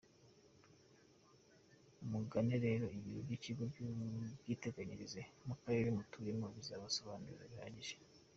Mugane 2.11 2.55
rero 2.65 2.85
Ibiro 2.97 3.19
by’Ikigo 3.27 3.63
cy’Ubwiteganyirize 3.73 5.21
mu 5.47 5.55
karere 5.61 5.87
mutuyemo 5.97 6.45
bizabasobanurira 6.55 7.45
bihagije. 7.53 7.95